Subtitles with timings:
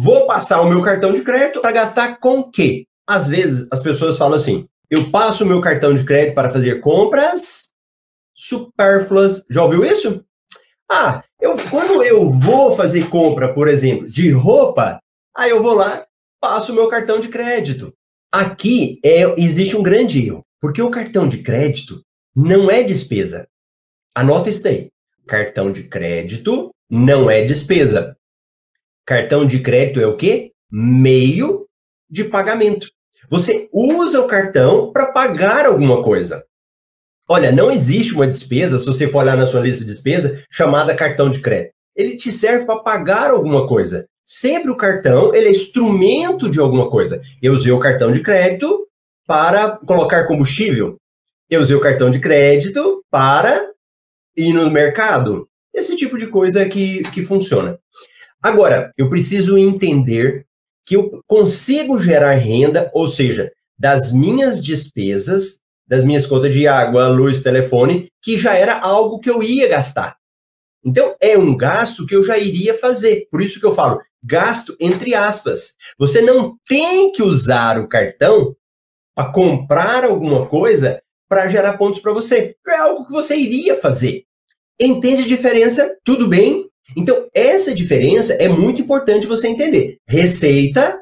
[0.00, 2.86] Vou passar o meu cartão de crédito para gastar com o quê?
[3.04, 6.78] Às vezes as pessoas falam assim: eu passo o meu cartão de crédito para fazer
[6.80, 7.70] compras
[8.32, 9.44] supérfluas.
[9.50, 10.24] Já ouviu isso?
[10.88, 15.00] Ah, eu, quando eu vou fazer compra, por exemplo, de roupa,
[15.36, 16.06] aí eu vou lá,
[16.40, 17.92] passo o meu cartão de crédito.
[18.30, 22.00] Aqui é, existe um grande erro, porque o cartão de crédito
[22.36, 23.48] não é despesa.
[24.14, 24.90] Anota isso daí.
[25.26, 28.16] Cartão de crédito não é despesa.
[29.08, 30.52] Cartão de crédito é o quê?
[30.70, 31.64] Meio
[32.10, 32.90] de pagamento.
[33.30, 36.44] Você usa o cartão para pagar alguma coisa.
[37.26, 40.94] Olha, não existe uma despesa, se você for olhar na sua lista de despesa, chamada
[40.94, 41.72] cartão de crédito.
[41.96, 44.06] Ele te serve para pagar alguma coisa.
[44.26, 47.22] Sempre o cartão, ele é instrumento de alguma coisa.
[47.40, 48.86] Eu usei o cartão de crédito
[49.26, 50.98] para colocar combustível.
[51.48, 53.70] Eu usei o cartão de crédito para
[54.36, 55.48] ir no mercado.
[55.72, 57.78] Esse tipo de coisa que, que funciona.
[58.42, 60.46] Agora, eu preciso entender
[60.86, 67.08] que eu consigo gerar renda, ou seja, das minhas despesas, das minhas contas de água,
[67.08, 70.16] luz, telefone, que já era algo que eu ia gastar.
[70.84, 73.26] Então, é um gasto que eu já iria fazer.
[73.30, 75.76] Por isso que eu falo, gasto entre aspas.
[75.98, 78.54] Você não tem que usar o cartão
[79.14, 82.56] para comprar alguma coisa para gerar pontos para você.
[82.66, 84.24] É algo que você iria fazer.
[84.80, 85.98] Entende a diferença?
[86.04, 86.67] Tudo bem?
[86.96, 89.98] Então, essa diferença é muito importante você entender.
[90.06, 91.00] Receita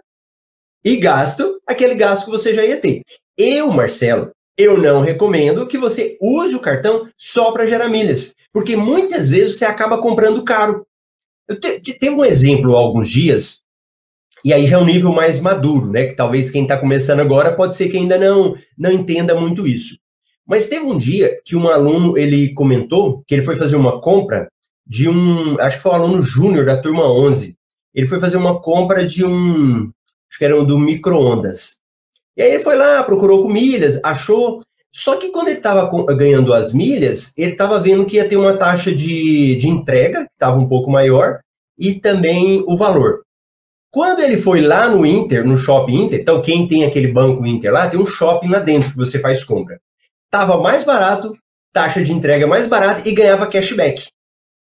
[0.84, 3.02] e gasto, aquele gasto que você já ia ter.
[3.36, 8.74] Eu, Marcelo, eu não recomendo que você use o cartão só para gerar milhas, porque
[8.74, 10.86] muitas vezes você acaba comprando caro.
[11.48, 13.62] Eu te, te, teve um exemplo há alguns dias,
[14.44, 16.06] e aí já é um nível mais maduro, né?
[16.06, 19.98] Que talvez quem está começando agora pode ser que ainda não, não entenda muito isso.
[20.46, 24.48] Mas teve um dia que um aluno ele comentou que ele foi fazer uma compra
[24.86, 27.56] de um, acho que foi um aluno júnior da turma 11.
[27.94, 29.90] Ele foi fazer uma compra de um,
[30.30, 31.80] acho que era um do micro-ondas.
[32.36, 34.62] E aí ele foi lá, procurou com milhas, achou.
[34.92, 38.56] Só que quando ele estava ganhando as milhas, ele estava vendo que ia ter uma
[38.56, 41.40] taxa de, de entrega, que estava um pouco maior,
[41.78, 43.22] e também o valor.
[43.90, 47.72] Quando ele foi lá no Inter, no Shopping Inter, então quem tem aquele banco Inter
[47.72, 49.80] lá, tem um shopping lá dentro que você faz compra.
[50.30, 51.34] Tava mais barato,
[51.72, 54.06] taxa de entrega mais barata e ganhava cashback.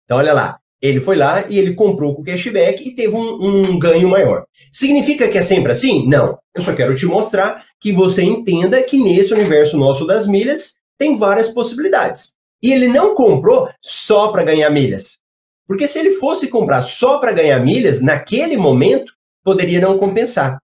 [0.05, 3.79] Então, olha lá, ele foi lá e ele comprou com cashback e teve um, um,
[3.79, 4.45] ganho maior.
[4.69, 6.05] Significa que é sempre assim?
[6.07, 6.37] Não.
[6.53, 11.17] Eu só quero te mostrar que você entenda que nesse universo nosso das milhas tem
[11.17, 12.33] várias possibilidades.
[12.61, 15.19] E ele não comprou só para ganhar milhas.
[15.65, 20.59] Porque se ele fosse comprar só para ganhar milhas, naquele momento, poderia não compensar.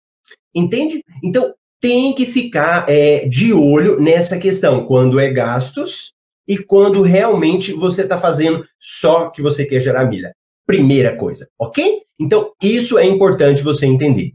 [0.53, 1.03] Entende?
[1.23, 6.13] Então, tem que ficar é, de olho nessa questão, quando é gastos
[6.47, 10.33] e quando realmente você está fazendo só que você quer gerar milha.
[10.65, 12.01] Primeira coisa, ok?
[12.19, 14.31] Então, isso é importante você entender.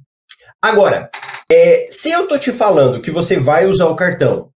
[0.60, 1.10] Agora,
[1.50, 4.50] é, se eu estou te falando que você vai usar o cartão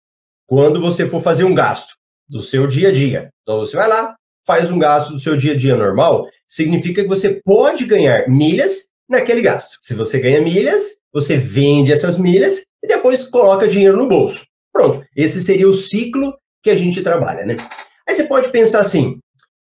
[0.47, 1.95] quando você for fazer um gasto
[2.27, 4.15] do seu dia a dia, então você vai lá,
[4.45, 8.89] faz um gasto do seu dia a dia normal, significa que você pode ganhar milhas
[9.09, 9.77] naquele gasto.
[9.81, 14.45] Se você ganha milhas, você vende essas milhas e depois coloca dinheiro no bolso.
[14.73, 16.33] Pronto, esse seria o ciclo
[16.63, 17.57] que a gente trabalha, né?
[18.07, 19.19] Aí você pode pensar assim,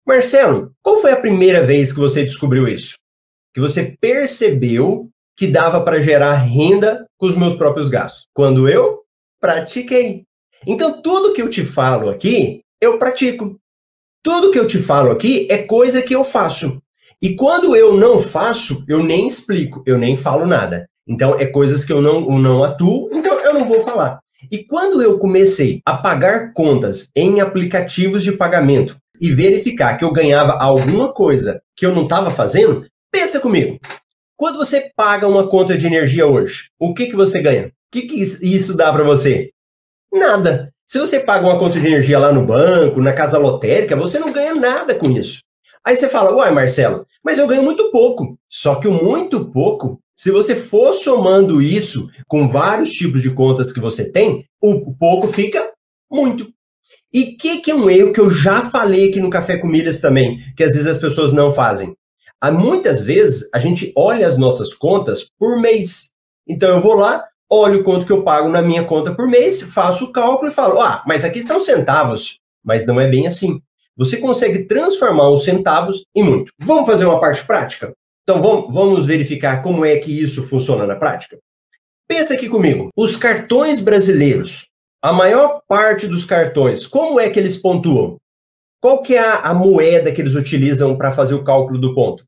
[0.05, 2.95] Marcelo, qual foi a primeira vez que você descobriu isso?
[3.53, 8.27] Que você percebeu que dava para gerar renda com os meus próprios gastos?
[8.33, 8.99] Quando eu
[9.39, 10.25] pratiquei.
[10.67, 13.57] Então, tudo que eu te falo aqui, eu pratico.
[14.21, 16.81] Tudo que eu te falo aqui é coisa que eu faço.
[17.21, 20.89] E quando eu não faço, eu nem explico, eu nem falo nada.
[21.07, 24.19] Então, é coisas que eu não, eu não atuo, então eu não vou falar.
[24.51, 30.13] E quando eu comecei a pagar contas em aplicativos de pagamento e verificar que eu
[30.13, 33.79] ganhava alguma coisa que eu não estava fazendo, pensa comigo.
[34.37, 37.67] Quando você paga uma conta de energia hoje, o que, que você ganha?
[37.67, 39.49] O que, que isso dá para você?
[40.13, 40.73] Nada.
[40.87, 44.31] Se você paga uma conta de energia lá no banco, na casa lotérica, você não
[44.31, 45.41] ganha nada com isso.
[45.85, 48.37] Aí você fala, uai, Marcelo, mas eu ganho muito pouco.
[48.49, 53.71] Só que o muito pouco se você for somando isso com vários tipos de contas
[53.71, 55.71] que você tem, o pouco fica
[56.11, 56.51] muito.
[57.13, 59.65] E o que, que é um erro que eu já falei aqui no Café com
[59.65, 61.95] Milhas também, que às vezes as pessoas não fazem?
[62.41, 66.09] Há muitas vezes a gente olha as nossas contas por mês.
[66.45, 70.03] Então eu vou lá, olho quanto que eu pago na minha conta por mês, faço
[70.03, 72.41] o cálculo e falo: ah, mas aqui são centavos.
[72.61, 73.61] Mas não é bem assim.
[73.95, 76.51] Você consegue transformar os centavos em muito.
[76.59, 77.93] Vamos fazer uma parte prática?
[78.29, 81.39] Então vamos, vamos verificar como é que isso funciona na prática?
[82.07, 82.91] Pensa aqui comigo.
[82.95, 84.67] Os cartões brasileiros,
[85.01, 88.17] a maior parte dos cartões, como é que eles pontuam?
[88.79, 92.23] Qual que é a, moeda que eles utilizam para fazer o cálculo do ponto?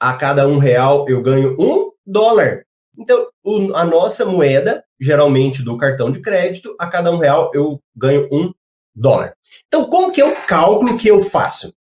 [0.00, 2.64] A cada um real eu ganho um dólar.
[2.98, 7.78] Então, o, a nossa moeda, geralmente do cartão de crédito, a cada um real eu
[7.94, 8.50] ganho um
[8.94, 9.34] dólar.
[9.66, 11.74] Então, como que é o cálculo que eu faço?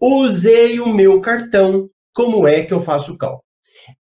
[0.00, 1.90] Usei o meu cartão.
[2.18, 3.44] Como é que eu faço o cálculo?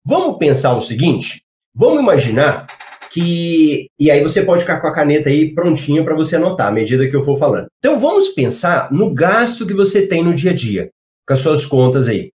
[0.05, 1.41] Vamos pensar o seguinte:
[1.75, 2.67] vamos imaginar
[3.11, 3.87] que.
[3.99, 7.09] E aí você pode ficar com a caneta aí prontinha para você anotar à medida
[7.09, 7.69] que eu for falando.
[7.79, 10.91] Então vamos pensar no gasto que você tem no dia a dia,
[11.27, 12.29] com as suas contas aí.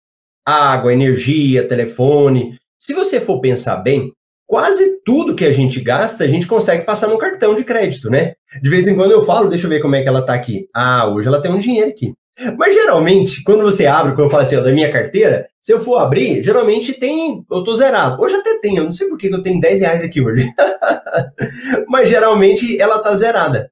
[0.44, 2.58] Água, energia, telefone.
[2.80, 4.12] Se você for pensar bem,
[4.48, 8.34] quase tudo que a gente gasta, a gente consegue passar no cartão de crédito, né?
[8.64, 10.68] De vez em quando eu falo, deixa eu ver como é que ela tá aqui.
[10.74, 12.16] Ah, hoje ela tem um dinheiro aqui.
[12.58, 15.82] Mas geralmente, quando você abre, quando eu falo assim, ó, da minha carteira, se eu
[15.82, 17.44] for abrir, geralmente tem.
[17.52, 18.22] Eu tô zerado.
[18.22, 20.48] Hoje até tem, eu não sei por que eu tenho 10 reais aqui hoje.
[21.90, 23.72] Mas geralmente ela tá zerada.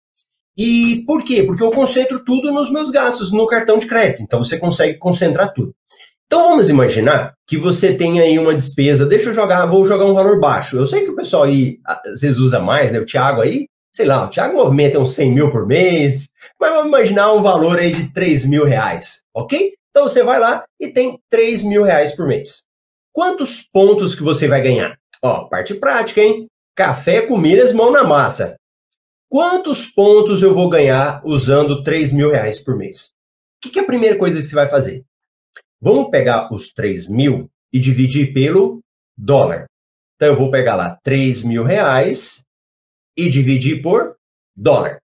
[0.58, 1.44] E por quê?
[1.44, 4.24] Porque eu concentro tudo nos meus gastos, no cartão de crédito.
[4.24, 5.76] Então você consegue concentrar tudo.
[6.26, 9.06] Então vamos imaginar que você tem aí uma despesa.
[9.06, 10.78] Deixa eu jogar, vou jogar um valor baixo.
[10.78, 13.00] Eu sei que o pessoal aí às vezes usa mais, né?
[13.00, 16.28] O Thiago aí, sei lá, o Thiago movimenta uns 100 mil por mês,
[16.60, 19.74] mas vamos imaginar um valor aí de 3 mil reais, ok?
[19.90, 22.66] Então você vai lá e tem 3 mil reais por mês.
[23.14, 24.98] Quantos pontos que você vai ganhar?
[25.22, 26.46] Ó, parte prática, hein?
[26.76, 28.58] Café, comidas, mão na massa.
[29.30, 33.14] Quantos pontos eu vou ganhar usando 3 mil reais por mês?
[33.58, 35.06] O que, que é a primeira coisa que você vai fazer?
[35.80, 38.82] Vamos pegar os 3 mil e dividir pelo
[39.18, 39.68] dólar.
[40.18, 42.45] Então eu vou pegar lá 3 mil reais
[43.18, 44.16] e dividir por
[44.56, 45.00] dólar.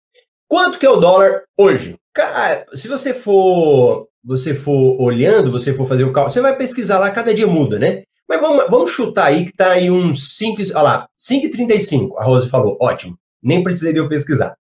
[0.49, 1.97] Quanto que é o dólar hoje?
[2.15, 6.99] Cara, se você for você for olhando, você for fazer o cálculo, você vai pesquisar
[6.99, 8.03] lá, cada dia muda, né?
[8.29, 12.51] Mas vamos, vamos chutar aí que tá aí uns 5, olha lá, 5,35, a Rose
[12.51, 14.57] falou, ótimo, nem precisei de eu pesquisar.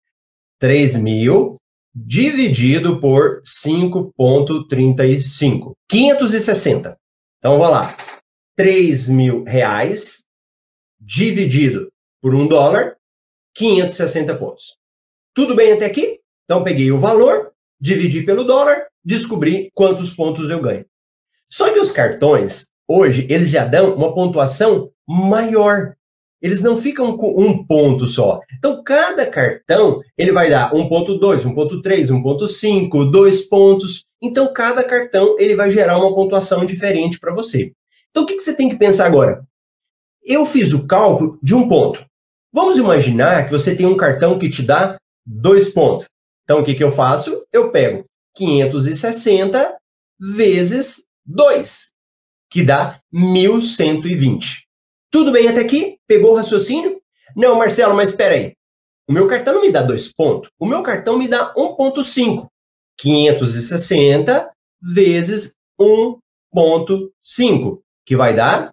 [0.58, 1.56] 3 mil
[1.94, 6.96] dividido por 5,35, 560.
[7.38, 7.96] Então, vamos lá,
[8.56, 10.24] 3 mil reais
[11.00, 11.88] dividido
[12.20, 12.96] por um dólar,
[13.54, 14.76] 560 pontos.
[15.34, 16.20] Tudo bem até aqui?
[16.44, 20.84] Então, peguei o valor, dividi pelo dólar, descobri quantos pontos eu ganho.
[21.50, 25.94] Só que os cartões, hoje, eles já dão uma pontuação maior.
[26.40, 28.40] Eles não ficam com um ponto só.
[28.58, 34.04] Então, cada cartão, ele vai dar 1.2, 1.3, 1.5, 2 pontos.
[34.20, 37.72] Então, cada cartão, ele vai gerar uma pontuação diferente para você.
[38.10, 39.46] Então, o que, que você tem que pensar agora?
[40.24, 42.04] Eu fiz o cálculo de um ponto.
[42.52, 46.06] Vamos imaginar que você tem um cartão que te dá dois pontos.
[46.44, 47.46] Então, o que, que eu faço?
[47.50, 48.04] Eu pego
[48.34, 49.78] 560
[50.20, 51.88] vezes 2,
[52.50, 54.66] que dá 1120.
[55.10, 55.96] Tudo bem até aqui?
[56.06, 57.00] Pegou o raciocínio?
[57.34, 58.52] Não, Marcelo, mas espera aí.
[59.08, 60.50] O meu cartão não me dá dois pontos.
[60.58, 62.46] O meu cartão me dá 1.5.
[62.98, 64.50] 560
[64.80, 68.70] vezes 1.5, que vai dar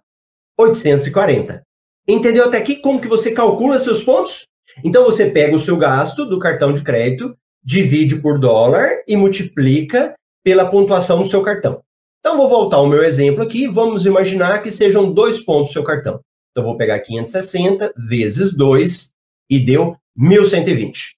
[0.58, 1.62] 840.
[2.08, 4.46] Entendeu até aqui como que você calcula seus pontos?
[4.84, 10.14] Então você pega o seu gasto do cartão de crédito, divide por dólar e multiplica
[10.44, 11.82] pela pontuação do seu cartão.
[12.20, 15.84] Então vou voltar ao meu exemplo aqui, vamos imaginar que sejam dois pontos do seu
[15.84, 16.20] cartão.
[16.50, 19.12] Então vou pegar 560 vezes 2
[19.48, 21.16] e deu 1120.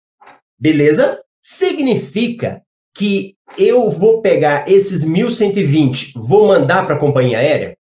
[0.58, 1.20] Beleza?
[1.42, 2.62] Significa
[2.94, 7.76] que eu vou pegar esses 1120, vou mandar para a companhia aérea?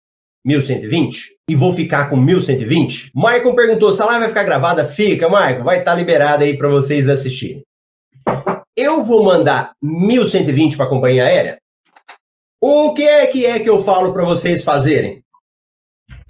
[0.47, 3.11] 1120 e vou ficar com 1120?
[3.13, 4.85] Maicon perguntou: se a live vai ficar gravada?
[4.87, 7.63] Fica, Maicon, vai estar tá liberada aí para vocês assistirem.
[8.77, 11.59] Eu vou mandar 1120 para a companhia aérea?
[12.63, 15.23] O que é que é que eu falo para vocês fazerem?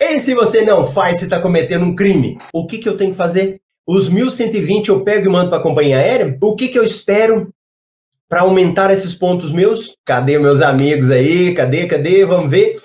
[0.00, 2.38] E se você não faz, você está cometendo um crime.
[2.52, 3.61] O que, que eu tenho que fazer?
[3.87, 6.37] Os 1120 eu pego e mando para a companhia aérea?
[6.40, 7.52] O que, que eu espero
[8.28, 9.96] para aumentar esses pontos meus?
[10.04, 11.54] Cadê meus amigos aí?
[11.54, 12.25] Cadê, cadê?
[12.25, 12.80] Vamos ver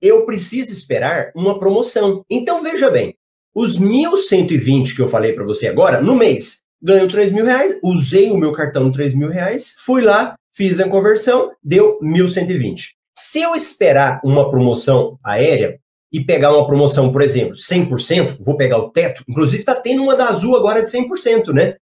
[0.00, 2.24] eu preciso esperar uma promoção.
[2.30, 3.14] Então veja bem,
[3.54, 8.30] os 1.120 que eu falei para você agora, no mês, ganho 3 mil reais, usei
[8.30, 12.90] o meu cartão de 3 mil reais, fui lá, fiz a conversão, deu 1.120.
[13.18, 15.78] Se eu esperar uma promoção aérea
[16.12, 20.16] e pegar uma promoção, por exemplo, 100%, vou pegar o teto, inclusive está tendo uma
[20.16, 21.76] da Azul agora de 100%, né?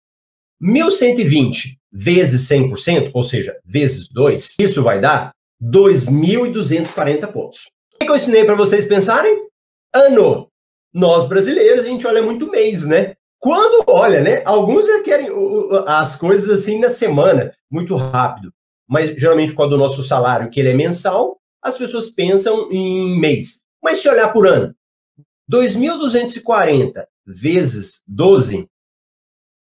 [0.61, 7.72] 1.120 vezes 100%, ou seja, vezes 2, isso vai dar 2.240 pontos
[8.05, 9.47] que eu ensinei para vocês pensarem?
[9.93, 10.49] Ano.
[10.93, 13.15] Nós brasileiros, a gente olha muito mês, né?
[13.39, 14.41] Quando olha, né?
[14.45, 15.27] Alguns já querem
[15.87, 18.53] as coisas assim na semana, muito rápido.
[18.87, 23.63] Mas geralmente, quando o nosso salário que ele é mensal, as pessoas pensam em mês.
[23.81, 24.73] Mas se olhar por ano,
[25.51, 28.67] 2.240 vezes 12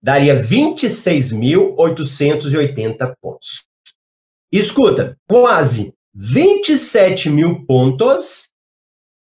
[0.01, 3.67] daria 26.880 pontos.
[4.51, 8.49] Escuta, quase 27 mil pontos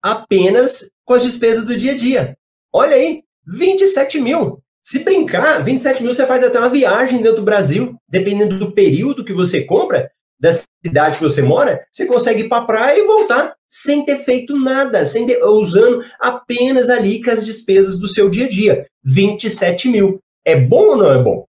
[0.03, 2.37] apenas com as despesas do dia a dia.
[2.73, 4.63] Olha aí, 27 mil.
[4.83, 9.25] Se brincar, 27 mil você faz até uma viagem dentro do Brasil, dependendo do período
[9.25, 10.51] que você compra, da
[10.85, 14.57] cidade que você mora, você consegue ir para a praia e voltar sem ter feito
[14.57, 18.87] nada, sem ter, usando apenas ali com as despesas do seu dia a dia.
[19.03, 20.21] 27 mil.
[20.45, 21.47] É bom ou não é bom?